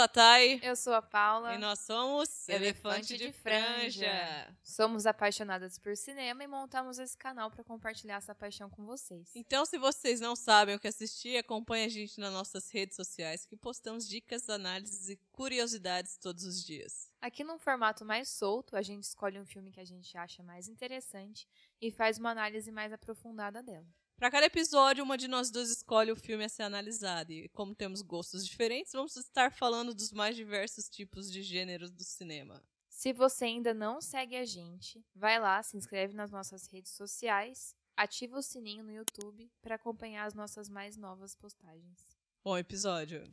sou 0.00 0.04
a 0.04 0.08
Thay. 0.08 0.60
Eu 0.62 0.76
sou 0.76 0.94
a 0.94 1.02
Paula. 1.02 1.54
E 1.54 1.58
nós 1.58 1.80
somos 1.80 2.48
Elefante, 2.48 3.18
de, 3.18 3.32
franja. 3.32 4.56
Somos 4.62 5.04
apaixonadas 5.04 5.78
por 5.78 5.94
cinema 5.94 6.42
e 6.42 6.46
montamos 6.46 6.98
esse 6.98 7.16
canal 7.16 7.50
para 7.50 7.62
compartilhar 7.62 8.16
essa 8.16 8.34
paixão 8.34 8.70
com 8.70 8.86
vocês. 8.86 9.30
Então, 9.34 9.66
se 9.66 9.76
vocês 9.78 10.18
não 10.18 10.34
sabem 10.34 10.74
o 10.74 10.80
que 10.80 10.88
assistir, 10.88 11.36
acompanhe 11.36 11.84
a 11.84 11.88
gente 11.88 12.18
nas 12.18 12.32
nossas 12.32 12.70
redes 12.70 12.96
sociais 12.96 13.44
que 13.44 13.56
postamos 13.56 14.08
dicas, 14.08 14.48
análises 14.48 15.10
e 15.10 15.16
curiosidades 15.32 16.16
todos 16.16 16.44
os 16.44 16.64
dias. 16.64 17.12
Aqui 17.20 17.44
num 17.44 17.58
formato 17.58 18.02
mais 18.02 18.30
solto, 18.30 18.76
a 18.76 18.82
gente 18.82 19.04
escolhe 19.04 19.38
um 19.38 19.44
filme 19.44 19.70
que 19.70 19.80
a 19.80 19.84
gente 19.84 20.16
acha 20.16 20.42
mais 20.42 20.66
interessante 20.66 21.46
e 21.78 21.90
faz 21.90 22.16
uma 22.16 22.30
análise 22.30 22.72
mais 22.72 22.90
aprofundada 22.90 23.62
dela. 23.62 23.86
Para 24.20 24.30
cada 24.30 24.44
episódio, 24.44 25.02
uma 25.02 25.16
de 25.16 25.26
nós 25.26 25.50
duas 25.50 25.70
escolhe 25.70 26.12
o 26.12 26.16
filme 26.16 26.44
a 26.44 26.48
ser 26.50 26.64
analisado. 26.64 27.32
E 27.32 27.48
como 27.48 27.74
temos 27.74 28.02
gostos 28.02 28.46
diferentes, 28.46 28.92
vamos 28.92 29.16
estar 29.16 29.50
falando 29.50 29.94
dos 29.94 30.12
mais 30.12 30.36
diversos 30.36 30.90
tipos 30.90 31.32
de 31.32 31.42
gêneros 31.42 31.90
do 31.90 32.04
cinema. 32.04 32.62
Se 32.86 33.14
você 33.14 33.46
ainda 33.46 33.72
não 33.72 33.98
segue 33.98 34.36
a 34.36 34.44
gente, 34.44 35.02
vai 35.14 35.40
lá, 35.40 35.62
se 35.62 35.74
inscreve 35.74 36.12
nas 36.12 36.30
nossas 36.30 36.66
redes 36.66 36.92
sociais, 36.92 37.74
ativa 37.96 38.36
o 38.36 38.42
sininho 38.42 38.84
no 38.84 38.92
YouTube 38.92 39.50
para 39.62 39.76
acompanhar 39.76 40.26
as 40.26 40.34
nossas 40.34 40.68
mais 40.68 40.98
novas 40.98 41.34
postagens. 41.34 42.06
Bom 42.44 42.58
episódio! 42.58 43.24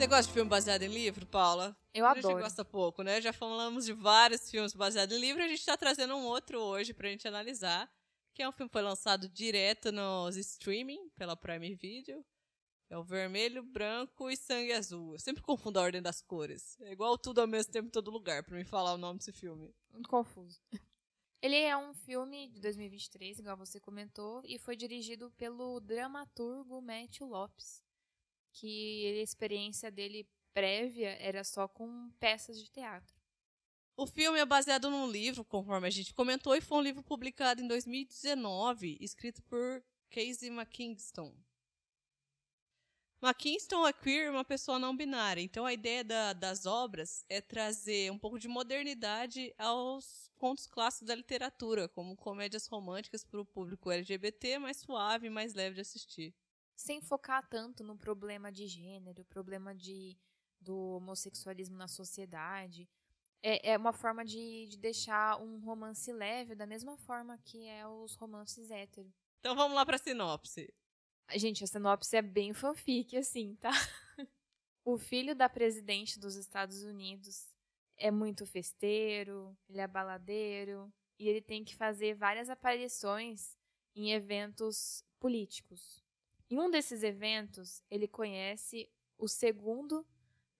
Você 0.00 0.06
gosta 0.06 0.28
de 0.28 0.32
filme 0.32 0.48
baseado 0.48 0.80
em 0.80 0.88
livro, 0.88 1.26
Paula? 1.26 1.76
Eu 1.92 2.06
a 2.06 2.12
adoro. 2.12 2.28
gente 2.28 2.42
gosta 2.42 2.64
pouco, 2.64 3.02
né? 3.02 3.20
Já 3.20 3.34
falamos 3.34 3.84
de 3.84 3.92
vários 3.92 4.50
filmes 4.50 4.72
baseados 4.72 5.14
em 5.14 5.20
livro, 5.20 5.42
a 5.42 5.46
gente 5.46 5.58
está 5.58 5.76
trazendo 5.76 6.16
um 6.16 6.24
outro 6.24 6.58
hoje 6.58 6.94
pra 6.94 7.10
gente 7.10 7.28
analisar, 7.28 7.86
que 8.32 8.42
é 8.42 8.48
um 8.48 8.52
filme 8.52 8.70
que 8.70 8.72
foi 8.72 8.80
lançado 8.80 9.28
direto 9.28 9.92
nos 9.92 10.38
streaming 10.38 11.10
pela 11.10 11.36
Prime 11.36 11.74
Video. 11.74 12.24
É 12.88 12.96
o 12.96 13.04
vermelho, 13.04 13.62
branco 13.62 14.30
e 14.30 14.38
sangue 14.38 14.72
azul. 14.72 15.12
Eu 15.12 15.18
sempre 15.18 15.42
confundo 15.42 15.78
a 15.78 15.82
ordem 15.82 16.00
das 16.00 16.22
cores. 16.22 16.80
É 16.80 16.92
igual 16.92 17.18
tudo 17.18 17.42
ao 17.42 17.46
mesmo 17.46 17.70
tempo 17.70 17.88
em 17.88 17.92
todo 17.92 18.10
lugar, 18.10 18.42
pra 18.42 18.56
me 18.56 18.64
falar 18.64 18.94
o 18.94 18.98
nome 18.98 19.18
desse 19.18 19.32
filme. 19.32 19.70
Muito 19.92 20.08
confuso. 20.08 20.58
Ele 21.42 21.56
é 21.56 21.76
um 21.76 21.92
filme 21.92 22.48
de 22.48 22.58
2023, 22.58 23.38
igual 23.38 23.54
você 23.54 23.78
comentou, 23.78 24.40
e 24.46 24.58
foi 24.58 24.76
dirigido 24.76 25.30
pelo 25.32 25.78
dramaturgo 25.78 26.80
Matthew 26.80 27.26
Lopes 27.26 27.82
que 28.52 29.18
a 29.18 29.22
experiência 29.22 29.90
dele 29.90 30.28
prévia 30.52 31.16
era 31.20 31.44
só 31.44 31.68
com 31.68 32.10
peças 32.18 32.58
de 32.58 32.70
teatro. 32.70 33.14
O 33.96 34.06
filme 34.06 34.38
é 34.38 34.46
baseado 34.46 34.90
num 34.90 35.10
livro, 35.10 35.44
conforme 35.44 35.86
a 35.86 35.90
gente 35.90 36.14
comentou, 36.14 36.54
e 36.54 36.60
foi 36.60 36.78
um 36.78 36.82
livro 36.82 37.02
publicado 37.02 37.62
em 37.62 37.68
2019, 37.68 38.96
escrito 39.00 39.42
por 39.42 39.84
Casey 40.10 40.48
McKinston. 40.48 41.34
McKinston 43.22 43.86
é 43.86 43.92
queer 43.92 44.30
uma 44.30 44.44
pessoa 44.44 44.78
não 44.78 44.96
binária, 44.96 45.42
então 45.42 45.66
a 45.66 45.74
ideia 45.74 46.02
da, 46.02 46.32
das 46.32 46.64
obras 46.64 47.22
é 47.28 47.42
trazer 47.42 48.10
um 48.10 48.18
pouco 48.18 48.38
de 48.38 48.48
modernidade 48.48 49.52
aos 49.58 50.30
contos 50.38 50.66
clássicos 50.66 51.08
da 51.08 51.14
literatura, 51.14 51.86
como 51.86 52.16
comédias 52.16 52.66
românticas 52.66 53.22
para 53.22 53.42
o 53.42 53.44
público 53.44 53.90
LGBT, 53.90 54.58
mais 54.58 54.78
suave 54.78 55.26
e 55.26 55.30
mais 55.30 55.52
leve 55.52 55.74
de 55.74 55.82
assistir 55.82 56.34
sem 56.80 57.00
focar 57.00 57.46
tanto 57.46 57.84
no 57.84 57.96
problema 57.96 58.50
de 58.50 58.66
gênero, 58.66 59.22
problema 59.26 59.74
de, 59.74 60.16
do 60.58 60.96
homossexualismo 60.96 61.76
na 61.76 61.86
sociedade. 61.86 62.88
É, 63.42 63.72
é 63.72 63.76
uma 63.76 63.92
forma 63.92 64.24
de, 64.24 64.66
de 64.66 64.78
deixar 64.78 65.38
um 65.40 65.58
romance 65.58 66.10
leve, 66.10 66.54
da 66.54 66.66
mesma 66.66 66.96
forma 66.96 67.38
que 67.44 67.66
é 67.66 67.86
os 67.86 68.14
romances 68.14 68.70
héteros. 68.70 69.12
Então 69.40 69.54
vamos 69.54 69.74
lá 69.74 69.84
pra 69.84 69.98
sinopse. 69.98 70.72
Gente, 71.34 71.62
a 71.62 71.66
sinopse 71.66 72.16
é 72.16 72.22
bem 72.22 72.54
fanfic, 72.54 73.14
assim, 73.16 73.56
tá? 73.56 73.70
o 74.84 74.96
filho 74.96 75.34
da 75.34 75.48
presidente 75.50 76.18
dos 76.18 76.34
Estados 76.34 76.82
Unidos 76.82 77.46
é 77.98 78.10
muito 78.10 78.46
festeiro, 78.46 79.56
ele 79.68 79.80
é 79.80 79.86
baladeiro, 79.86 80.90
e 81.18 81.28
ele 81.28 81.42
tem 81.42 81.62
que 81.62 81.76
fazer 81.76 82.14
várias 82.14 82.48
aparições 82.48 83.54
em 83.94 84.12
eventos 84.12 85.04
políticos. 85.18 85.99
Em 86.50 86.58
um 86.58 86.68
desses 86.68 87.04
eventos, 87.04 87.80
ele 87.88 88.08
conhece 88.08 88.90
o 89.16 89.28
segundo 89.28 90.04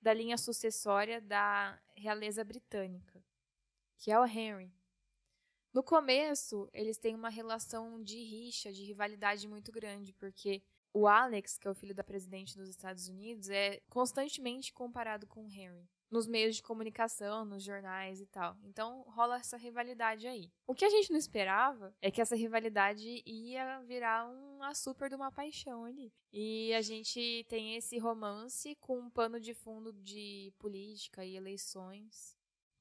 da 0.00 0.14
linha 0.14 0.38
sucessória 0.38 1.20
da 1.20 1.82
realeza 1.96 2.44
britânica, 2.44 3.20
que 3.98 4.12
é 4.12 4.18
o 4.18 4.24
Henry. 4.24 4.72
No 5.72 5.82
começo, 5.82 6.70
eles 6.72 6.96
têm 6.96 7.16
uma 7.16 7.28
relação 7.28 8.00
de 8.00 8.16
rixa, 8.22 8.72
de 8.72 8.84
rivalidade 8.84 9.48
muito 9.48 9.72
grande, 9.72 10.12
porque 10.12 10.62
o 10.92 11.08
Alex, 11.08 11.58
que 11.58 11.66
é 11.66 11.70
o 11.70 11.74
filho 11.74 11.94
da 11.94 12.04
presidente 12.04 12.56
dos 12.56 12.68
Estados 12.68 13.08
Unidos, 13.08 13.50
é 13.50 13.80
constantemente 13.88 14.72
comparado 14.72 15.26
com 15.26 15.44
o 15.44 15.50
Henry 15.50 15.88
nos 16.10 16.26
meios 16.26 16.56
de 16.56 16.62
comunicação, 16.62 17.44
nos 17.44 17.62
jornais 17.62 18.20
e 18.20 18.26
tal. 18.26 18.56
Então 18.64 19.02
rola 19.08 19.36
essa 19.36 19.56
rivalidade 19.56 20.26
aí. 20.26 20.50
O 20.66 20.74
que 20.74 20.84
a 20.84 20.90
gente 20.90 21.10
não 21.10 21.18
esperava 21.18 21.94
é 22.02 22.10
que 22.10 22.20
essa 22.20 22.34
rivalidade 22.34 23.22
ia 23.24 23.80
virar 23.82 24.26
uma 24.26 24.74
super 24.74 25.08
de 25.08 25.14
uma 25.14 25.30
paixão 25.30 25.84
ali. 25.84 26.12
E 26.32 26.74
a 26.74 26.82
gente 26.82 27.44
tem 27.48 27.76
esse 27.76 27.98
romance 27.98 28.74
com 28.76 28.98
um 28.98 29.10
pano 29.10 29.38
de 29.38 29.54
fundo 29.54 29.92
de 29.92 30.52
política 30.58 31.24
e 31.24 31.36
eleições. 31.36 32.36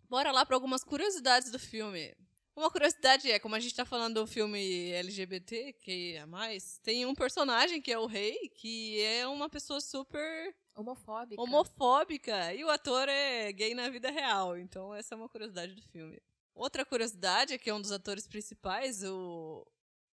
Bora 0.10 0.32
lá 0.32 0.46
para 0.46 0.56
algumas 0.56 0.84
curiosidades 0.84 1.52
do 1.52 1.60
filme. 1.60 2.16
Uma 2.56 2.70
curiosidade 2.70 3.32
é, 3.32 3.40
como 3.40 3.56
a 3.56 3.60
gente 3.60 3.76
tá 3.76 3.86
falando 3.86 4.16
do 4.16 4.28
filme 4.28 4.92
LGBT, 4.92 5.74
que 5.74 6.16
é 6.16 6.26
mais, 6.26 6.78
tem 6.80 7.06
um 7.06 7.16
personagem 7.16 7.82
que 7.82 7.92
é 7.92 7.98
o 7.98 8.06
rei, 8.06 8.50
que 8.50 9.00
é 9.02 9.28
uma 9.28 9.50
pessoa 9.50 9.80
super 9.80 10.56
homofóbica. 10.76 11.42
Homofóbica. 11.42 12.54
E 12.54 12.64
o 12.64 12.70
ator 12.70 13.08
é 13.08 13.52
gay 13.52 13.74
na 13.74 13.90
vida 13.90 14.10
real. 14.10 14.58
Então 14.58 14.94
essa 14.94 15.16
é 15.16 15.18
uma 15.18 15.30
curiosidade 15.30 15.74
do 15.74 15.82
filme. 15.84 16.22
Outra 16.54 16.84
curiosidade 16.84 17.54
é 17.54 17.58
que 17.58 17.70
é 17.70 17.74
um 17.74 17.82
dos 17.82 17.92
atores 17.92 18.28
principais, 18.28 19.04
o 19.04 19.66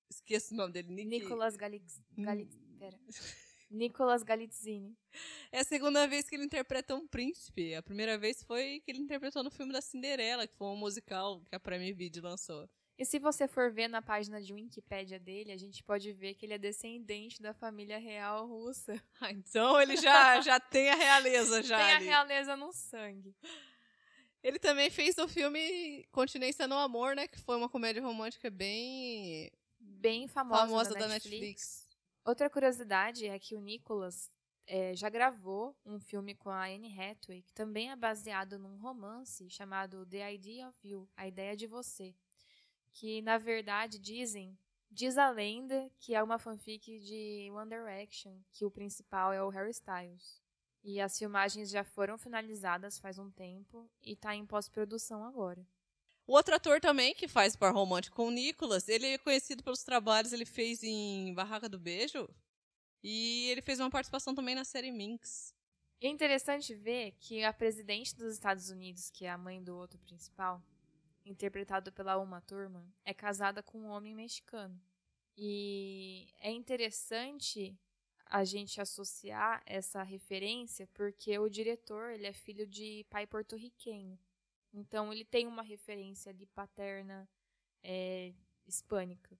esqueço 0.09 0.53
o 0.53 0.57
nome 0.57 0.73
dele, 0.73 0.89
Nick... 0.91 1.23
Nicolas 1.23 1.55
Galix... 1.55 2.01
Galix... 2.17 2.57
Pera. 2.79 2.99
Nicolas 3.71 4.21
Galitzini. 4.21 4.95
É 5.51 5.59
a 5.59 5.63
segunda 5.63 6.05
vez 6.07 6.29
que 6.29 6.35
ele 6.35 6.45
interpreta 6.45 6.93
um 6.93 7.07
príncipe. 7.07 7.73
A 7.73 7.81
primeira 7.81 8.17
vez 8.17 8.43
foi 8.43 8.81
que 8.83 8.91
ele 8.91 8.99
interpretou 8.99 9.43
no 9.43 9.49
filme 9.49 9.71
da 9.71 9.81
Cinderela, 9.81 10.45
que 10.45 10.55
foi 10.55 10.67
um 10.67 10.75
musical 10.75 11.41
que 11.45 11.55
a 11.55 11.59
Prime 11.59 11.93
Video 11.93 12.23
lançou. 12.23 12.69
E 12.97 13.05
se 13.05 13.17
você 13.17 13.47
for 13.47 13.71
ver 13.71 13.87
na 13.87 14.01
página 14.01 14.39
de 14.39 14.53
Wikipédia 14.53 15.19
dele, 15.19 15.51
a 15.51 15.57
gente 15.57 15.83
pode 15.83 16.13
ver 16.13 16.35
que 16.35 16.45
ele 16.45 16.53
é 16.53 16.57
descendente 16.59 17.41
da 17.41 17.53
família 17.53 17.97
real 17.97 18.45
russa. 18.45 18.93
Ah, 19.19 19.31
então 19.31 19.79
ele 19.81 19.97
já, 19.97 20.41
já 20.41 20.59
tem 20.59 20.89
a 20.89 20.95
realeza 20.95 21.63
já. 21.63 21.77
Tem 21.77 21.95
ali. 21.95 22.07
a 22.07 22.11
realeza 22.11 22.55
no 22.55 22.71
sangue. 22.71 23.35
Ele 24.43 24.59
também 24.59 24.89
fez 24.89 25.17
o 25.17 25.27
filme 25.27 26.03
Continência 26.11 26.67
no 26.67 26.75
Amor, 26.75 27.15
né? 27.15 27.27
Que 27.27 27.39
foi 27.39 27.55
uma 27.55 27.69
comédia 27.69 28.01
romântica 28.01 28.49
bem 28.49 29.51
bem 29.79 30.27
famosa, 30.27 30.61
famosa 30.61 30.93
da, 30.93 30.99
da 31.01 31.07
Netflix. 31.07 31.39
Netflix. 31.39 31.80
Outra 32.23 32.49
curiosidade 32.51 33.25
é 33.25 33.39
que 33.39 33.55
o 33.55 33.59
Nicholas 33.59 34.31
é, 34.67 34.95
já 34.95 35.09
gravou 35.09 35.75
um 35.83 35.99
filme 35.99 36.35
com 36.35 36.49
a 36.49 36.65
Anne 36.65 36.87
Hathaway, 36.87 37.41
que 37.41 37.51
também 37.51 37.89
é 37.89 37.95
baseado 37.95 38.59
num 38.59 38.77
romance 38.77 39.49
chamado 39.49 40.05
The 40.05 40.33
Idea 40.33 40.69
of 40.69 40.87
You, 40.87 41.09
A 41.17 41.27
Ideia 41.27 41.57
de 41.57 41.65
Você, 41.65 42.15
que 42.93 43.23
na 43.23 43.39
verdade 43.39 43.97
dizem, 43.97 44.55
diz 44.89 45.17
a 45.17 45.31
lenda 45.31 45.89
que 45.97 46.13
é 46.13 46.21
uma 46.21 46.37
fanfic 46.37 46.99
de 46.99 47.49
One 47.51 47.69
Direction, 47.69 48.39
que 48.51 48.65
o 48.65 48.71
principal 48.71 49.33
é 49.33 49.41
o 49.43 49.49
Harry 49.49 49.71
Styles. 49.71 50.39
E 50.83 51.01
as 51.01 51.17
filmagens 51.17 51.71
já 51.71 51.83
foram 51.83 52.19
finalizadas 52.19 52.99
faz 52.99 53.17
um 53.17 53.31
tempo 53.31 53.89
e 54.01 54.13
está 54.13 54.35
em 54.35 54.45
pós-produção 54.45 55.23
agora. 55.23 55.65
O 56.27 56.33
outro 56.33 56.55
ator 56.55 56.79
também, 56.79 57.13
que 57.13 57.27
faz 57.27 57.55
par 57.55 57.73
romântico 57.73 58.15
com 58.15 58.27
o 58.27 58.31
Nicolas, 58.31 58.87
ele 58.87 59.07
é 59.07 59.17
conhecido 59.17 59.63
pelos 59.63 59.83
trabalhos 59.83 60.31
ele 60.31 60.45
fez 60.45 60.83
em 60.83 61.33
Barraca 61.33 61.67
do 61.67 61.79
Beijo. 61.79 62.29
E 63.03 63.47
ele 63.49 63.61
fez 63.61 63.79
uma 63.79 63.89
participação 63.89 64.35
também 64.35 64.53
na 64.53 64.63
série 64.63 64.91
Minx. 64.91 65.53
É 65.99 66.07
interessante 66.07 66.73
ver 66.73 67.13
que 67.19 67.43
a 67.43 67.51
presidente 67.51 68.15
dos 68.15 68.33
Estados 68.33 68.69
Unidos, 68.69 69.09
que 69.09 69.25
é 69.25 69.29
a 69.29 69.37
mãe 69.37 69.63
do 69.63 69.75
outro 69.75 69.99
principal, 69.99 70.63
interpretado 71.25 71.91
pela 71.91 72.17
Uma 72.17 72.41
Thurman, 72.41 72.91
é 73.03 73.13
casada 73.13 73.61
com 73.61 73.79
um 73.79 73.89
homem 73.89 74.15
mexicano. 74.15 74.79
E 75.37 76.33
é 76.39 76.51
interessante 76.51 77.77
a 78.25 78.43
gente 78.43 78.79
associar 78.79 79.61
essa 79.65 80.03
referência 80.03 80.87
porque 80.93 81.37
o 81.37 81.49
diretor 81.49 82.11
ele 82.11 82.27
é 82.27 82.33
filho 82.33 82.65
de 82.65 83.05
pai 83.09 83.27
porto-riquenho. 83.27 84.17
Então 84.73 85.11
ele 85.11 85.25
tem 85.25 85.47
uma 85.47 85.61
referência 85.61 86.31
ali 86.31 86.45
paterna 86.47 87.27
é, 87.83 88.33
hispânica. 88.65 89.37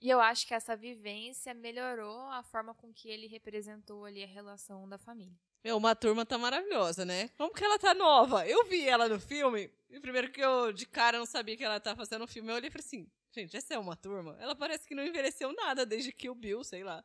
E 0.00 0.08
eu 0.08 0.18
acho 0.18 0.46
que 0.46 0.54
essa 0.54 0.74
vivência 0.74 1.52
melhorou 1.52 2.20
a 2.30 2.42
forma 2.42 2.74
com 2.74 2.92
que 2.92 3.08
ele 3.08 3.26
representou 3.26 4.06
ali 4.06 4.24
a 4.24 4.26
relação 4.26 4.88
da 4.88 4.96
família. 4.96 5.38
Meu, 5.62 5.76
uma 5.76 5.94
turma 5.94 6.24
tá 6.24 6.38
maravilhosa, 6.38 7.04
né? 7.04 7.28
Como 7.36 7.52
que 7.52 7.62
ela 7.62 7.78
tá 7.78 7.92
nova? 7.92 8.46
Eu 8.46 8.64
vi 8.64 8.88
ela 8.88 9.06
no 9.06 9.20
filme, 9.20 9.70
e 9.90 10.00
primeiro 10.00 10.32
que 10.32 10.40
eu 10.40 10.72
de 10.72 10.86
cara 10.86 11.18
não 11.18 11.26
sabia 11.26 11.54
que 11.54 11.62
ela 11.62 11.78
tá 11.78 11.94
fazendo 11.94 12.24
o 12.24 12.26
filme, 12.26 12.50
eu 12.50 12.54
olhei 12.54 12.68
e 12.68 12.70
falei 12.70 12.86
assim, 12.86 13.06
gente, 13.30 13.54
essa 13.54 13.74
é 13.74 13.78
uma 13.78 13.94
turma? 13.94 14.38
Ela 14.40 14.56
parece 14.56 14.88
que 14.88 14.94
não 14.94 15.04
envelheceu 15.04 15.52
nada 15.52 15.84
desde 15.84 16.12
que 16.12 16.30
o 16.30 16.34
Bill, 16.34 16.64
sei 16.64 16.82
lá. 16.82 17.04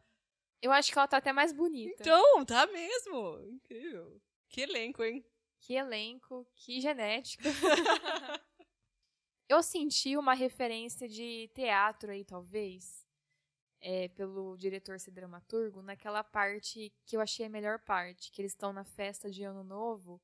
Eu 0.62 0.71
acho 0.71 0.89
que 0.89 0.98
ela 0.98 1.07
tá 1.07 1.18
até 1.18 1.33
mais 1.33 1.51
bonita. 1.51 2.01
Então, 2.01 2.45
tá 2.45 2.66
mesmo. 2.68 3.45
Incrível. 3.50 4.21
Que 4.48 4.62
elenco, 4.62 5.04
hein? 5.04 5.25
Que 5.66 5.74
elenco, 5.74 6.46
que 6.54 6.80
genética. 6.80 7.50
eu 9.50 9.64
senti 9.64 10.16
uma 10.16 10.36
referência 10.36 11.10
de 11.10 11.50
teatro 11.56 12.12
aí, 12.12 12.24
talvez, 12.24 13.04
é, 13.82 14.08
pelo 14.10 14.56
diretor 14.58 15.00
ser 15.00 15.10
dramaturgo, 15.10 15.82
naquela 15.82 16.24
parte 16.24 16.94
que 17.04 17.18
eu 17.18 17.20
achei 17.20 17.48
a 17.48 17.50
melhor 17.50 17.80
parte, 17.80 18.32
que 18.32 18.44
eles 18.44 18.52
estão 18.52 18.72
na 18.72 18.84
festa 18.84 19.28
de 19.28 19.44
Ano 19.44 19.64
Novo 19.64 20.22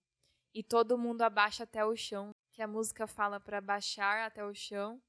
e 0.54 0.62
todo 0.62 0.96
mundo 0.96 1.24
abaixa 1.24 1.64
até 1.64 1.84
o 1.84 1.96
chão, 1.96 2.36
que 2.52 2.62
a 2.62 2.68
música 2.68 3.08
fala 3.08 3.40
para 3.40 3.60
baixar 3.60 4.28
até 4.28 4.46
o 4.46 4.54
chão 4.54 5.02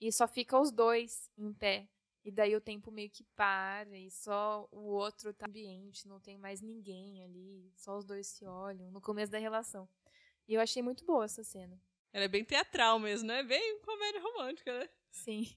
e 0.00 0.10
só 0.10 0.26
fica 0.26 0.58
os 0.58 0.72
dois 0.72 1.30
em 1.38 1.52
pé. 1.52 1.88
E 2.28 2.30
daí 2.30 2.54
o 2.54 2.60
tempo 2.60 2.90
meio 2.90 3.08
que 3.08 3.24
para 3.34 3.96
e 3.96 4.10
só 4.10 4.68
o 4.70 4.80
outro 4.80 5.32
tá 5.32 5.46
no 5.46 5.50
ambiente, 5.50 6.06
não 6.06 6.20
tem 6.20 6.36
mais 6.36 6.60
ninguém 6.60 7.24
ali, 7.24 7.72
só 7.74 7.96
os 7.96 8.04
dois 8.04 8.26
se 8.26 8.44
olham 8.44 8.90
no 8.90 9.00
começo 9.00 9.32
da 9.32 9.38
relação. 9.38 9.88
E 10.46 10.52
eu 10.52 10.60
achei 10.60 10.82
muito 10.82 11.06
boa 11.06 11.24
essa 11.24 11.42
cena. 11.42 11.80
Ela 12.12 12.26
é 12.26 12.28
bem 12.28 12.44
teatral 12.44 12.98
mesmo, 12.98 13.26
né? 13.26 13.42
Bem 13.42 13.80
comédia 13.80 14.20
romântica, 14.20 14.78
né? 14.78 14.90
Sim. 15.10 15.56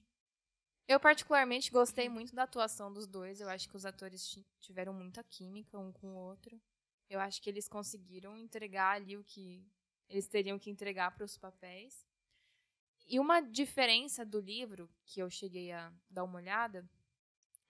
Eu 0.88 0.98
particularmente 0.98 1.70
gostei 1.70 2.08
muito 2.08 2.34
da 2.34 2.44
atuação 2.44 2.90
dos 2.90 3.06
dois. 3.06 3.38
Eu 3.38 3.50
acho 3.50 3.68
que 3.68 3.76
os 3.76 3.84
atores 3.84 4.42
tiveram 4.58 4.94
muita 4.94 5.22
química 5.22 5.78
um 5.78 5.92
com 5.92 6.06
o 6.06 6.16
outro. 6.16 6.58
Eu 7.10 7.20
acho 7.20 7.42
que 7.42 7.50
eles 7.50 7.68
conseguiram 7.68 8.34
entregar 8.34 8.96
ali 8.96 9.14
o 9.14 9.22
que 9.22 9.62
eles 10.08 10.26
teriam 10.26 10.58
que 10.58 10.70
entregar 10.70 11.14
para 11.14 11.24
os 11.26 11.36
papéis. 11.36 12.06
E 13.12 13.20
uma 13.20 13.42
diferença 13.42 14.24
do 14.24 14.40
livro, 14.40 14.88
que 15.04 15.20
eu 15.20 15.28
cheguei 15.28 15.70
a 15.70 15.92
dar 16.08 16.24
uma 16.24 16.38
olhada, 16.38 16.88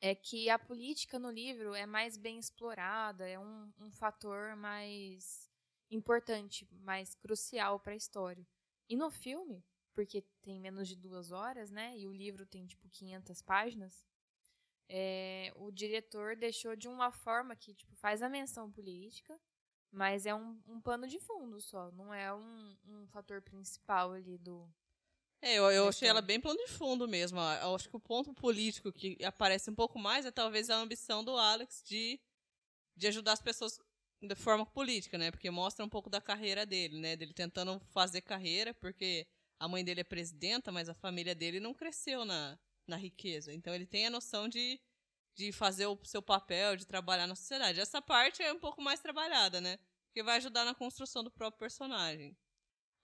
é 0.01 0.15
que 0.15 0.49
a 0.49 0.57
política 0.57 1.19
no 1.19 1.33
livro 1.33 1.75
é 1.75 1.85
mais 1.85 2.17
bem 2.17 2.39
explorada, 2.39 3.29
é 3.29 3.37
um, 3.37 3.73
um 3.81 3.91
fator 3.91 4.55
mais 4.55 5.51
importante, 5.91 6.69
mais 6.71 7.17
crucial 7.17 7.81
para 7.81 7.93
a 7.93 7.97
história. 7.97 8.47
E 8.89 8.95
no 8.95 9.11
filme, 9.11 9.65
porque 9.93 10.23
tem 10.43 10.61
menos 10.61 10.87
de 10.87 10.95
duas 10.95 11.33
horas, 11.33 11.73
né? 11.73 11.99
E 11.99 12.07
o 12.07 12.13
livro 12.13 12.47
tem 12.47 12.65
tipo 12.65 12.89
500 12.89 13.43
páginas. 13.43 14.07
É, 14.89 15.53
o 15.57 15.73
diretor 15.73 16.37
deixou 16.37 16.77
de 16.77 16.87
uma 16.87 17.11
forma 17.11 17.57
que 17.57 17.75
tipo 17.75 17.97
faz 17.97 18.23
a 18.23 18.29
menção 18.29 18.71
política, 18.71 19.37
mas 19.91 20.25
é 20.25 20.33
um, 20.33 20.63
um 20.69 20.81
pano 20.81 21.09
de 21.09 21.19
fundo 21.19 21.61
só, 21.61 21.91
não 21.91 22.15
é 22.15 22.33
um, 22.33 22.77
um 22.87 23.09
fator 23.09 23.43
principal 23.43 24.13
ali 24.13 24.39
do. 24.39 24.73
É, 25.45 25.57
eu, 25.57 25.69
eu 25.73 25.89
achei 25.89 26.09
ela 26.09 26.23
bem 26.23 26.41
plano 26.41 26.59
de 26.65 26.69
fundo 26.69 27.09
mesmo. 27.09 27.39
Eu 27.41 27.75
acho 27.75 27.89
que 27.89 27.97
o 27.97 28.01
ponto 28.01 28.33
político 28.33 28.93
que 28.93 29.19
aparece 29.25 29.69
um 29.69 29.75
pouco 29.75 29.99
mais 29.99 30.25
é 30.25 30.31
talvez 30.31 30.71
a 30.71 30.77
ambição 30.77 31.25
do 31.25 31.37
Alex 31.37 31.83
de, 31.85 32.21
de 32.97 33.09
ajudar 33.09 33.33
as 33.33 33.43
pessoas 33.43 33.77
de 34.23 34.35
forma 34.37 34.65
política, 34.65 35.19
né? 35.19 35.33
Porque 35.33 35.51
mostra 35.51 35.85
um 35.85 35.89
pouco 35.89 36.09
da 36.09 36.21
carreira 36.21 36.65
dele, 36.65 37.01
né? 37.01 37.17
Dele 37.17 37.35
tentando 37.35 37.81
fazer 37.91 38.21
carreira, 38.21 38.73
porque 38.75 39.27
a 39.59 39.67
mãe 39.67 39.85
dele 39.85 40.03
é 40.03 40.05
presidenta, 40.05 40.71
mas 40.71 40.89
a 40.89 40.95
família 40.95 41.35
dele 41.35 41.59
não 41.59 41.75
cresceu 41.75 42.25
na, 42.25 42.57
na 42.87 42.97
riqueza. 42.97 43.53
Então 43.53 43.75
ele 43.75 43.87
tem 43.87 44.07
a 44.07 44.11
noção 44.11 44.49
de, 44.49 44.81
de 45.35 45.51
fazer 45.51 45.87
o 45.87 45.99
seu 46.05 46.23
papel, 46.23 46.77
de 46.77 46.87
trabalhar 46.87 47.27
na 47.27 47.35
sociedade. 47.35 47.81
Essa 47.81 48.01
parte 48.01 48.45
é 48.45 48.53
um 48.53 48.61
pouco 48.61 48.81
mais 48.81 49.01
trabalhada, 49.01 49.61
né? 49.61 49.77
Porque 50.07 50.23
vai 50.23 50.37
ajudar 50.37 50.65
na 50.65 50.75
construção 50.75 51.25
do 51.25 51.33
próprio 51.33 51.59
personagem. 51.59 52.37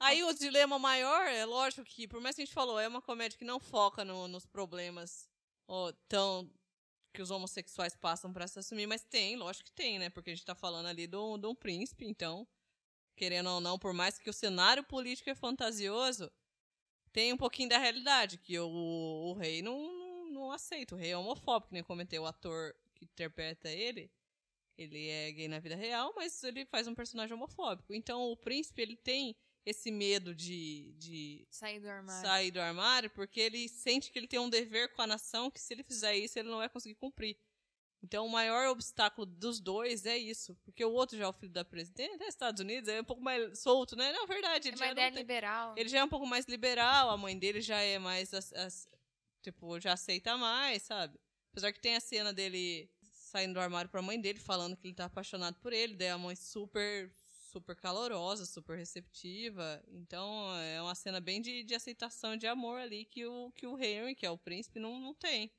Aí 0.01 0.23
o 0.23 0.33
dilema 0.33 0.79
maior 0.79 1.27
é 1.27 1.45
lógico 1.45 1.85
que, 1.85 2.07
por 2.07 2.21
mais 2.21 2.37
que 2.37 2.43
a 2.43 2.45
gente 2.45 2.55
falou, 2.55 2.79
é 2.79 2.87
uma 2.87 3.03
comédia 3.03 3.37
que 3.37 3.45
não 3.45 3.59
foca 3.59 4.05
no, 4.05 4.29
nos 4.29 4.47
problemas 4.47 5.29
ó, 5.67 5.93
tão 6.09 6.51
que 7.13 7.23
os 7.23 7.31
homossexuais 7.31 7.97
passam 7.97 8.33
para 8.33 8.47
se 8.47 8.59
assumir, 8.59 8.87
mas 8.87 9.03
tem, 9.03 9.37
lógico 9.37 9.65
que 9.65 9.73
tem, 9.73 9.99
né? 9.99 10.09
Porque 10.11 10.31
a 10.31 10.35
gente 10.35 10.45
tá 10.45 10.55
falando 10.55 10.87
ali 10.87 11.07
de 11.07 11.17
um 11.17 11.55
príncipe, 11.55 12.05
então, 12.05 12.47
querendo 13.17 13.51
ou 13.51 13.61
não, 13.61 13.79
por 13.79 13.93
mais 13.93 14.19
que 14.19 14.31
o 14.31 14.33
cenário 14.33 14.85
político 14.85 15.29
é 15.29 15.35
fantasioso, 15.35 16.31
tem 17.13 17.33
um 17.33 17.37
pouquinho 17.37 17.69
da 17.69 17.79
realidade, 17.79 18.39
que 18.39 18.57
o, 18.59 18.69
o 18.69 19.33
rei 19.33 19.63
não, 19.63 19.77
não, 19.77 20.31
não 20.31 20.53
aceita. 20.53 20.95
O 20.95 20.99
rei 20.99 21.11
é 21.11 21.17
homofóbico, 21.17 21.75
nem 21.75 21.83
comentei, 21.83 22.19
o 22.19 22.27
ator 22.27 22.73
que 22.95 23.05
interpreta 23.05 23.69
ele, 23.69 24.13
ele 24.77 25.09
é 25.09 25.33
gay 25.33 25.49
na 25.49 25.59
vida 25.59 25.75
real, 25.75 26.13
mas 26.15 26.45
ele 26.45 26.65
faz 26.67 26.87
um 26.87 26.95
personagem 26.95 27.35
homofóbico. 27.35 27.93
Então, 27.93 28.31
o 28.31 28.37
príncipe, 28.37 28.81
ele 28.81 28.97
tem 28.97 29.35
esse 29.65 29.91
medo 29.91 30.35
de, 30.35 30.95
de 30.99 31.47
sair 31.51 31.81
do 31.81 31.89
armário. 31.89 32.27
sair 32.27 32.51
do 32.51 32.61
armário, 32.61 33.11
porque 33.11 33.41
ele 33.41 33.69
sente 33.69 34.11
que 34.11 34.19
ele 34.19 34.27
tem 34.27 34.39
um 34.39 34.49
dever 34.49 34.93
com 34.95 35.03
a 35.03 35.07
nação 35.07 35.51
que 35.51 35.61
se 35.61 35.75
ele 35.75 35.83
fizer 35.83 36.17
isso, 36.17 36.39
ele 36.39 36.49
não 36.49 36.59
vai 36.59 36.69
conseguir 36.69 36.95
cumprir. 36.95 37.39
Então, 38.03 38.27
o 38.27 38.31
maior 38.31 38.69
obstáculo 38.69 39.27
dos 39.27 39.61
dois 39.61 40.07
é 40.07 40.17
isso. 40.17 40.57
Porque 40.65 40.85
o 40.85 40.93
outro 40.93 41.19
já 41.19 41.25
é 41.25 41.29
o 41.29 41.33
filho 41.33 41.53
da 41.53 41.65
presidente, 41.65 42.23
é 42.23 42.29
Estados 42.29 42.61
Unidos, 42.61 42.89
é 42.89 43.01
um 43.01 43.05
pouco 43.05 43.23
mais 43.23 43.59
solto, 43.59 43.97
né? 43.97 44.13
Não, 44.13 44.25
é 44.25 44.27
verdade. 44.27 44.69
Ele 44.69 44.77
é 44.77 44.85
uma 44.85 44.93
ideia 44.93 45.11
tem, 45.11 45.19
liberal. 45.19 45.75
Ele 45.77 45.89
já 45.89 45.99
é 45.99 46.05
um 46.05 46.09
pouco 46.09 46.27
mais 46.27 46.47
liberal, 46.47 47.11
a 47.11 47.17
mãe 47.17 47.37
dele 47.37 47.61
já 47.61 47.81
é 47.81 47.99
mais. 47.99 48.33
As, 48.33 48.53
as, 48.53 48.89
tipo, 49.43 49.81
já 49.81 49.95
aceita 49.95 50.37
mais, 50.37 50.83
sabe? 50.83 51.19
Apesar 51.51 51.73
que 51.73 51.81
tem 51.81 51.97
a 51.97 52.01
cena 52.01 52.33
dele 52.33 52.89
saindo 53.03 53.55
do 53.55 53.61
armário 53.61 53.91
pra 53.91 54.01
mãe 54.01 54.21
dele, 54.21 54.39
falando 54.39 54.77
que 54.77 54.87
ele 54.87 54.95
tá 54.95 55.07
apaixonado 55.07 55.59
por 55.61 55.73
ele, 55.73 55.95
daí 55.95 56.09
a 56.09 56.19
mãe 56.19 56.37
super 56.37 57.13
super 57.59 57.77
calorosa, 57.77 58.47
super 58.47 58.77
receptiva. 58.77 59.83
Então 59.89 60.55
é 60.59 60.81
uma 60.81 60.95
cena 60.95 61.21
bem 61.21 61.43
de, 61.43 61.63
de 61.65 61.75
aceitação 61.75 62.37
de 62.37 62.47
amor 62.47 62.81
ali 62.81 63.05
que 63.05 63.27
o, 63.27 63.51
que 63.53 63.67
o 63.67 63.79
Henry, 63.79 64.15
que 64.15 64.25
é 64.25 64.31
o 64.31 64.39
príncipe, 64.39 64.79
não, 64.79 64.99
não 65.01 65.13
tem. 65.13 65.51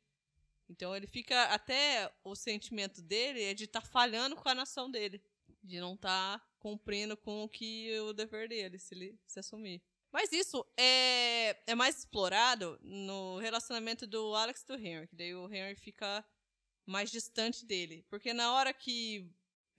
Então 0.69 0.95
ele 0.95 1.07
fica. 1.07 1.43
Até 1.45 2.11
o 2.23 2.35
sentimento 2.35 3.01
dele 3.01 3.43
é 3.43 3.53
de 3.53 3.65
estar 3.65 3.81
tá 3.81 3.87
falhando 3.87 4.35
com 4.35 4.47
a 4.47 4.55
nação 4.55 4.89
dele. 4.89 5.21
De 5.61 5.79
não 5.79 5.95
estar 5.95 6.39
tá 6.39 6.45
cumprindo 6.59 7.17
com 7.17 7.43
o 7.43 7.49
que 7.49 7.99
o 7.99 8.13
dever 8.13 8.47
dele, 8.47 8.79
se 8.79 8.95
ele 8.95 9.19
se 9.27 9.39
assumir. 9.39 9.81
Mas 10.11 10.31
isso 10.31 10.65
é, 10.77 11.57
é 11.67 11.75
mais 11.75 11.99
explorado 11.99 12.79
no 12.81 13.37
relacionamento 13.37 14.07
do 14.07 14.33
Alex 14.33 14.61
e 14.61 14.67
do 14.67 14.75
Henry, 14.75 15.07
que 15.07 15.15
daí 15.15 15.35
o 15.35 15.53
Henry 15.53 15.75
fica 15.75 16.25
mais 16.85 17.11
distante 17.11 17.65
dele. 17.65 18.03
Porque 18.09 18.33
na 18.33 18.53
hora 18.53 18.73
que 18.73 19.29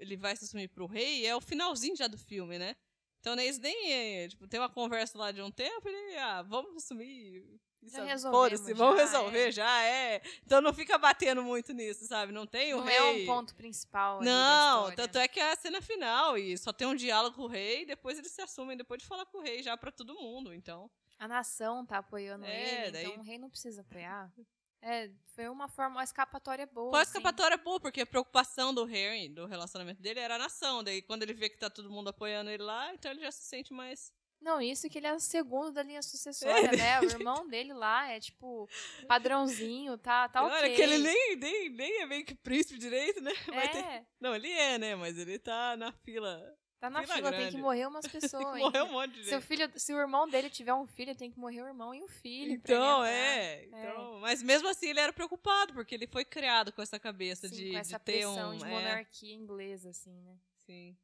ele 0.00 0.16
vai 0.16 0.34
se 0.34 0.44
assumir 0.44 0.68
pro 0.68 0.86
rei, 0.86 1.26
é 1.26 1.36
o 1.36 1.40
finalzinho 1.40 1.94
já 1.94 2.06
do 2.06 2.18
filme, 2.18 2.58
né? 2.58 2.74
Então 3.20 3.34
eles 3.34 3.58
nem. 3.58 4.28
Tipo, 4.28 4.48
tem 4.48 4.58
uma 4.58 4.70
conversa 4.70 5.16
lá 5.18 5.30
de 5.30 5.42
um 5.42 5.50
tempo 5.50 5.88
e 5.88 5.92
ele, 5.92 6.16
ah, 6.16 6.42
vamos 6.42 6.74
assumir. 6.76 7.44
Já 7.82 8.04
resolvemos. 8.04 8.76
Vamos 8.76 9.00
resolver, 9.00 9.48
é. 9.48 9.52
já 9.52 9.84
é. 9.84 10.22
Então 10.44 10.60
não 10.60 10.72
fica 10.72 10.98
batendo 10.98 11.42
muito 11.42 11.72
nisso, 11.72 12.06
sabe? 12.06 12.32
Não 12.32 12.46
tem 12.46 12.74
o 12.74 12.78
não 12.78 12.84
rei. 12.84 12.98
Não 12.98 13.06
é 13.06 13.12
um 13.12 13.26
ponto 13.26 13.54
principal. 13.54 14.22
Não, 14.22 14.90
tanto 14.94 15.18
é 15.18 15.28
que 15.28 15.40
é 15.40 15.52
a 15.52 15.56
cena 15.56 15.80
final 15.80 16.36
e 16.36 16.56
só 16.58 16.72
tem 16.72 16.86
um 16.86 16.94
diálogo 16.94 17.36
com 17.36 17.42
o 17.42 17.48
rei 17.48 17.82
e 17.82 17.86
depois 17.86 18.18
eles 18.18 18.32
se 18.32 18.42
assumem 18.42 18.76
depois 18.76 19.00
de 19.00 19.08
falar 19.08 19.24
com 19.26 19.38
o 19.38 19.42
rei 19.42 19.62
já 19.62 19.76
para 19.76 19.90
todo 19.90 20.14
mundo, 20.14 20.52
então. 20.52 20.90
A 21.18 21.28
nação 21.28 21.84
tá 21.84 21.98
apoiando 21.98 22.44
é, 22.44 22.84
ele, 22.84 22.90
daí... 22.90 23.04
então 23.06 23.20
o 23.20 23.24
rei 23.24 23.38
não 23.38 23.50
precisa 23.50 23.82
apoiar. 23.82 24.30
É, 24.82 25.10
foi 25.34 25.48
uma 25.48 25.68
forma, 25.68 25.96
uma 25.96 26.04
escapatória 26.04 26.66
boa. 26.66 26.90
Foi 26.90 26.98
uma 26.98 27.02
assim. 27.02 27.18
escapatória 27.18 27.56
boa, 27.56 27.78
porque 27.78 28.00
a 28.00 28.06
preocupação 28.06 28.72
do 28.72 28.84
Harry, 28.84 29.28
do 29.28 29.46
relacionamento 29.46 30.00
dele, 30.00 30.20
era 30.20 30.36
a 30.36 30.38
nação. 30.38 30.82
Daí, 30.82 31.02
quando 31.02 31.22
ele 31.22 31.34
vê 31.34 31.48
que 31.48 31.58
tá 31.58 31.68
todo 31.68 31.90
mundo 31.90 32.08
apoiando 32.08 32.50
ele 32.50 32.62
lá, 32.62 32.92
então 32.94 33.10
ele 33.10 33.20
já 33.20 33.30
se 33.30 33.42
sente 33.42 33.72
mais. 33.72 34.12
Não, 34.40 34.60
isso 34.60 34.88
que 34.88 34.96
ele 34.96 35.06
é 35.06 35.14
o 35.14 35.20
segundo 35.20 35.70
da 35.70 35.82
linha 35.82 36.00
sucessória, 36.02 36.72
né? 36.72 36.98
O 37.00 37.04
irmão 37.04 37.46
dele 37.46 37.74
lá 37.74 38.10
é, 38.10 38.18
tipo, 38.18 38.66
padrãozinho, 39.06 39.98
tá, 39.98 40.28
tá 40.30 40.42
ok. 40.42 40.56
Olha, 40.56 40.74
que 40.74 40.80
ele 40.80 40.96
nem, 40.96 41.36
nem, 41.36 41.68
nem 41.68 42.00
é 42.00 42.06
meio 42.06 42.24
que 42.24 42.34
príncipe 42.34 42.78
direito, 42.78 43.20
né? 43.20 43.32
É. 43.52 43.68
Ter... 43.68 44.06
Não, 44.18 44.34
ele 44.34 44.50
é, 44.50 44.78
né? 44.78 44.96
Mas 44.96 45.18
ele 45.18 45.38
tá 45.38 45.76
na 45.76 45.92
fila 45.92 46.56
Tá 46.80 46.88
na 46.88 47.02
fila, 47.02 47.16
fila 47.16 47.30
tem 47.32 47.50
que 47.50 47.58
morrer 47.58 47.86
umas 47.86 48.06
pessoas. 48.06 48.30
tem 48.42 48.54
que 48.54 48.58
morrer 48.58 48.82
um 48.84 48.92
monte 48.92 49.12
de 49.12 49.24
gente. 49.24 49.42
filho, 49.42 49.70
se 49.76 49.92
o 49.92 49.98
irmão 49.98 50.26
dele 50.26 50.48
tiver 50.48 50.72
um 50.72 50.86
filho, 50.86 51.14
tem 51.14 51.30
que 51.30 51.38
morrer 51.38 51.60
o 51.60 51.66
irmão 51.66 51.94
e 51.94 52.02
o 52.02 52.08
filho. 52.08 52.52
Então, 52.52 53.04
é, 53.04 53.66
então. 53.66 54.16
É. 54.16 54.20
Mas 54.20 54.42
mesmo 54.42 54.66
assim 54.66 54.88
ele 54.88 55.00
era 55.00 55.12
preocupado, 55.12 55.74
porque 55.74 55.94
ele 55.94 56.06
foi 56.06 56.24
criado 56.24 56.72
com 56.72 56.80
essa 56.80 56.98
cabeça 56.98 57.48
Sim, 57.48 57.54
de, 57.54 57.70
com 57.72 57.76
essa 57.76 57.98
de 57.98 58.04
ter 58.04 58.12
pressão 58.12 58.54
um. 58.54 58.56
de 58.56 58.64
monarquia 58.64 59.34
é. 59.34 59.36
inglesa, 59.36 59.90
assim, 59.90 60.18
né? 60.22 60.38
Sim. 60.64 60.96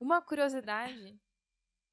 Uma 0.00 0.22
curiosidade 0.22 1.20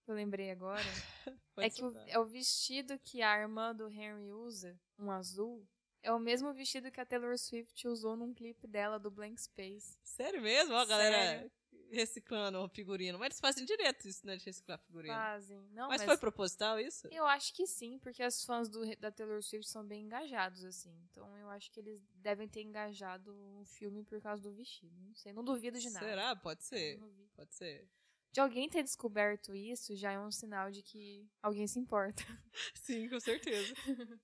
que 0.06 0.12
eu 0.12 0.16
lembrei 0.16 0.50
agora 0.50 0.80
é 1.58 1.70
que 1.70 1.84
o, 1.84 1.94
é 2.08 2.18
o 2.18 2.26
vestido 2.26 2.98
que 3.00 3.22
a 3.22 3.38
irmã 3.38 3.76
do 3.76 3.90
Henry 3.90 4.32
usa, 4.32 4.80
um 4.98 5.12
azul, 5.12 5.68
é 6.02 6.14
o 6.14 6.20
mesmo 6.20 6.54
vestido 6.54 6.90
que 6.90 7.02
a 7.02 7.06
Taylor 7.06 7.38
Swift 7.38 7.86
usou 7.86 8.16
num 8.16 8.34
clipe 8.34 8.66
dela 8.66 8.98
do 8.98 9.12
Blank 9.12 9.42
Space. 9.42 9.98
Sério 10.02 10.42
mesmo? 10.42 10.74
Ó, 10.74 10.86
galera 10.86 11.18
Sério? 11.18 11.52
Reciclando 11.92 12.60
o 12.60 12.70
figurino. 12.70 13.18
Mas 13.18 13.28
eles 13.28 13.40
fazem 13.40 13.66
direto 13.66 14.08
isso, 14.08 14.26
né? 14.26 14.36
De 14.36 14.46
reciclar 14.46 14.80
figurino. 14.80 15.14
Fazem. 15.14 15.60
Não, 15.72 15.88
mas, 15.88 16.02
mas, 16.02 16.06
foi 16.06 16.18
proposital 16.18 16.80
isso? 16.80 17.08
Eu 17.12 17.26
acho 17.26 17.54
que 17.54 17.66
sim, 17.66 18.00
porque 18.00 18.24
as 18.24 18.44
fãs 18.44 18.70
do, 18.70 18.96
da 18.98 19.12
Taylor 19.12 19.42
Swift 19.42 19.70
são 19.70 19.86
bem 19.86 20.04
engajados, 20.04 20.64
assim. 20.64 20.94
Então 21.10 21.38
eu 21.38 21.50
acho 21.50 21.72
que 21.72 21.80
eles 21.80 22.02
devem 22.16 22.48
ter 22.48 22.62
engajado 22.62 23.34
o 23.60 23.66
filme 23.66 24.04
por 24.04 24.22
causa 24.22 24.44
do 24.44 24.54
vestido. 24.54 24.96
Não 25.02 25.16
sei, 25.16 25.34
não 25.34 25.44
duvido 25.44 25.80
de 25.80 25.90
nada. 25.90 26.06
Será? 26.06 26.36
Pode 26.36 26.64
ser. 26.64 27.00
Pode 27.36 27.54
ser. 27.54 27.90
De 28.32 28.40
alguém 28.40 28.70
ter 28.70 28.84
descoberto 28.84 29.56
isso 29.56 29.96
já 29.96 30.12
é 30.12 30.20
um 30.20 30.32
sinal 30.32 30.70
de 30.70 30.84
que 30.84 31.28
alguém 31.42 31.68
se 31.68 31.80
importa. 31.80 32.24
sim, 32.76 33.10
com 33.10 33.20
certeza. 33.20 33.74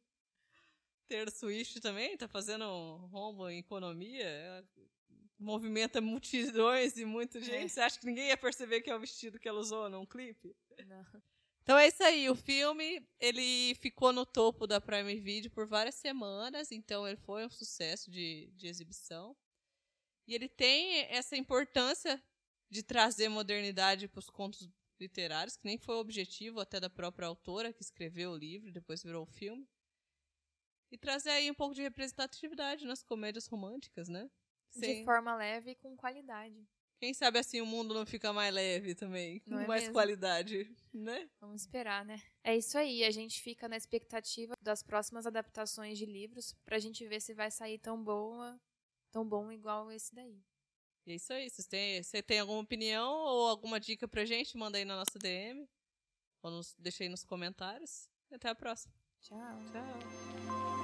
Ter 1.07 1.29
Swift 1.31 1.81
também 1.81 2.17
tá 2.17 2.27
fazendo 2.27 2.63
um 2.65 3.07
rombo 3.07 3.49
em 3.49 3.59
economia. 3.59 4.65
É, 5.39 5.43
movimenta 5.43 6.01
multidões 6.01 6.97
e 6.97 7.05
muita 7.05 7.39
gente. 7.39 7.65
É. 7.65 7.67
Você 7.67 7.81
acha 7.81 7.99
que 7.99 8.05
ninguém 8.05 8.27
ia 8.27 8.37
perceber 8.37 8.81
que 8.81 8.89
é 8.89 8.95
o 8.95 8.99
vestido 8.99 9.39
que 9.39 9.47
ela 9.47 9.59
usou 9.59 9.89
num 9.89 10.05
clipe? 10.05 10.55
Não. 10.85 11.05
Então 11.63 11.77
é 11.77 11.87
isso 11.87 12.03
aí. 12.03 12.29
O 12.29 12.35
filme 12.35 13.07
ele 13.19 13.73
ficou 13.75 14.11
no 14.11 14.25
topo 14.25 14.67
da 14.67 14.81
Prime 14.81 15.19
Video 15.19 15.49
por 15.51 15.65
várias 15.65 15.95
semanas. 15.95 16.71
Então 16.71 17.07
ele 17.07 17.17
foi 17.17 17.45
um 17.45 17.49
sucesso 17.49 18.11
de, 18.11 18.51
de 18.55 18.67
exibição. 18.67 19.35
E 20.27 20.35
ele 20.35 20.47
tem 20.47 21.01
essa 21.09 21.35
importância 21.35 22.21
de 22.69 22.81
trazer 22.81 23.29
modernidade 23.29 24.07
para 24.07 24.19
os 24.19 24.29
contos 24.29 24.69
literários, 24.99 25.57
que 25.57 25.65
nem 25.65 25.77
foi 25.77 25.95
o 25.95 25.99
objetivo 25.99 26.59
até 26.59 26.79
da 26.79 26.89
própria 26.89 27.27
autora 27.27 27.73
que 27.73 27.83
escreveu 27.83 28.31
o 28.31 28.37
livro, 28.37 28.71
depois 28.71 29.03
virou 29.03 29.23
o 29.23 29.31
filme. 29.31 29.67
E 30.91 30.97
trazer 30.97 31.31
aí 31.31 31.49
um 31.49 31.53
pouco 31.53 31.75
de 31.75 31.81
representatividade 31.81 32.85
nas 32.85 33.03
comédias 33.03 33.47
românticas, 33.47 34.07
né? 34.07 34.29
Sem... 34.73 34.99
De 34.99 35.05
forma 35.05 35.35
leve 35.35 35.71
e 35.71 35.75
com 35.75 35.95
qualidade. 35.95 36.67
Quem 36.99 37.13
sabe 37.13 37.37
assim 37.37 37.59
o 37.59 37.65
mundo 37.65 37.93
não 37.93 38.05
fica 38.05 38.31
mais 38.31 38.53
leve 38.53 38.95
também, 38.95 39.39
com 39.41 39.59
é 39.59 39.67
mais 39.67 39.81
mesmo? 39.83 39.93
qualidade, 39.93 40.73
né? 40.93 41.29
Vamos 41.41 41.61
esperar, 41.61 42.05
né? 42.05 42.21
É 42.41 42.55
isso 42.55 42.77
aí, 42.77 43.03
a 43.03 43.11
gente 43.11 43.41
fica 43.41 43.67
na 43.67 43.75
expectativa 43.75 44.53
das 44.61 44.81
próximas 44.81 45.27
adaptações 45.27 45.97
de 45.97 46.05
livros 46.05 46.55
pra 46.63 46.79
gente 46.79 47.05
ver 47.05 47.19
se 47.19 47.33
vai 47.33 47.51
sair 47.51 47.77
tão 47.77 48.01
boa, 48.01 48.57
tão 49.11 49.27
bom 49.27 49.51
igual 49.51 49.91
esse 49.91 50.15
daí. 50.15 50.41
E 51.05 51.11
é 51.11 51.15
isso 51.15 51.33
aí. 51.33 51.49
Você 51.49 51.63
tem, 51.63 52.01
você 52.01 52.23
tem 52.23 52.39
alguma 52.39 52.61
opinião 52.61 53.11
ou 53.11 53.47
alguma 53.49 53.79
dica 53.79 54.07
pra 54.07 54.23
gente? 54.25 54.57
Manda 54.57 54.77
aí 54.77 54.85
na 54.85 54.95
nossa 54.95 55.19
DM. 55.19 55.67
Ou 56.41 56.51
nos, 56.51 56.75
deixa 56.77 57.03
aí 57.03 57.09
nos 57.09 57.23
comentários. 57.23 58.09
E 58.31 58.35
até 58.35 58.49
a 58.49 58.55
próxima. 58.55 58.93
Tchau. 59.21 59.37
Tchau. 59.71 60.82